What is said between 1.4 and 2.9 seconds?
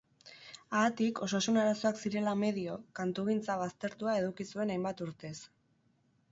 arazoak zirela medio,